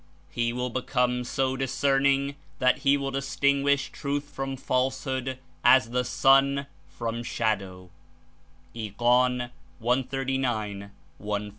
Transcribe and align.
He 0.31 0.51
will 0.51 0.71
become 0.71 1.23
so 1.23 1.55
discern 1.55 2.07
ing 2.07 2.35
that 2.57 2.79
he 2.79 2.97
will 2.97 3.11
distinguish 3.11 3.91
truth 3.91 4.31
from 4.31 4.57
falsehood 4.57 5.37
as 5.63 5.91
the 5.91 6.03
sun 6.03 6.65
from 6.87 7.21
shadow\" 7.21 7.91
(Ig. 8.73 8.97
ijg. 8.97 9.51
140.) 9.79 10.89